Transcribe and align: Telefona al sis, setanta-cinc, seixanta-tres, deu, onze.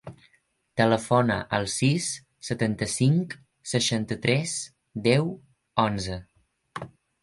Telefona 0.79 1.35
al 1.57 1.67
sis, 1.73 2.07
setanta-cinc, 2.49 3.37
seixanta-tres, 3.75 4.59
deu, 5.11 5.33
onze. 5.89 6.23